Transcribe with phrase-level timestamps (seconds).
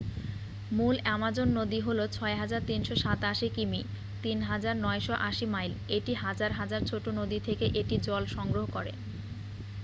[0.71, 3.81] মূল অ্যামাজন নদী হল ৬,৩৮৭ কি.মি.
[4.23, 8.91] ৩,৯৮০ মাইল। এটি হাজার হাজার ছোট নদী থেকে এটি জল সংগ্রহ করে।